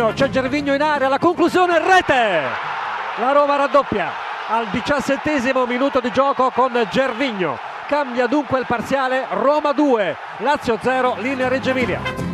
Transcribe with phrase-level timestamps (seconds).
[0.00, 2.40] Gervigno, c'è Gervigno in area, la conclusione rete.
[3.16, 4.10] La Roma raddoppia
[4.48, 7.58] al diciassettesimo minuto di gioco con Gervigno.
[7.86, 12.29] Cambia dunque il parziale Roma 2, Lazio 0, linea Reggio Emilia.